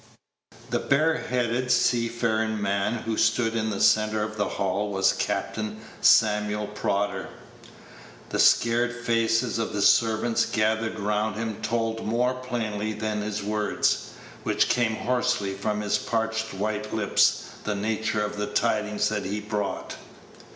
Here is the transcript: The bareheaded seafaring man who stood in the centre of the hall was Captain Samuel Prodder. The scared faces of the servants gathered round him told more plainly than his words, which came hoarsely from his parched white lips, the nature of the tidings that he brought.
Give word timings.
The 0.71 0.79
bareheaded 0.79 1.69
seafaring 1.71 2.59
man 2.59 2.95
who 3.03 3.17
stood 3.17 3.55
in 3.55 3.69
the 3.69 3.79
centre 3.79 4.23
of 4.23 4.35
the 4.35 4.47
hall 4.49 4.91
was 4.91 5.13
Captain 5.13 5.79
Samuel 6.01 6.65
Prodder. 6.65 7.27
The 8.29 8.39
scared 8.39 8.95
faces 9.05 9.59
of 9.59 9.73
the 9.73 9.81
servants 9.83 10.47
gathered 10.47 10.99
round 10.99 11.35
him 11.35 11.61
told 11.61 12.03
more 12.03 12.33
plainly 12.33 12.93
than 12.93 13.21
his 13.21 13.43
words, 13.43 14.07
which 14.41 14.69
came 14.69 14.95
hoarsely 14.95 15.53
from 15.53 15.81
his 15.81 15.99
parched 15.99 16.51
white 16.51 16.91
lips, 16.95 17.49
the 17.63 17.75
nature 17.75 18.25
of 18.25 18.37
the 18.37 18.47
tidings 18.47 19.07
that 19.09 19.25
he 19.25 19.39
brought. 19.39 19.97